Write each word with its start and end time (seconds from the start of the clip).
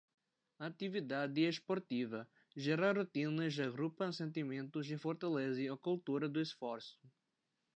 A 0.57 0.65
atividade 0.65 1.41
esportiva 1.43 2.27
gera 2.57 2.91
rotinas, 2.91 3.59
agrupa 3.59 4.11
sentimentos 4.11 4.89
e 4.89 4.97
fortalece 4.97 5.67
a 5.69 5.77
cultura 5.77 6.27
do 6.27 6.41
esforço. 6.41 6.99